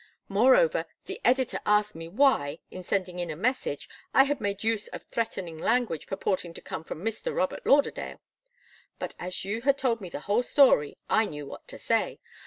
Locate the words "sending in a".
2.83-3.35